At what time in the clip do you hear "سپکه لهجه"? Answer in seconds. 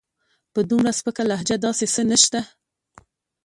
0.99-1.55